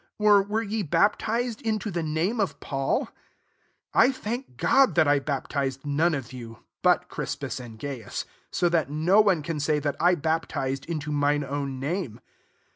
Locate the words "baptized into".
0.81-1.91, 10.15-11.11